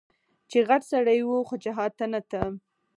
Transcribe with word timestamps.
چې 0.49 0.57
غټ 0.69 0.81
سړى 0.91 1.19
و 1.23 1.29
خو 1.47 1.55
جهاد 1.63 1.91
ته 1.99 2.05
نه 2.13 2.21
ته. 2.29 2.41